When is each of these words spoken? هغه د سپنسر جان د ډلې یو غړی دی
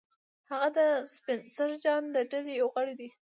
هغه 0.49 0.69
د 0.77 0.79
سپنسر 1.13 1.69
جان 1.83 2.03
د 2.15 2.17
ډلې 2.31 2.53
یو 2.61 2.67
غړی 2.75 2.93
دی 2.99 3.09